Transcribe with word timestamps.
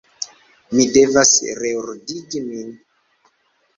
Mi 0.77 0.85
devas 0.95 1.33
reordigi 1.61 2.43
min. 2.47 2.77